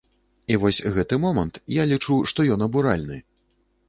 [0.53, 3.19] І вось гэты момант, я лічу, што ён абуральны.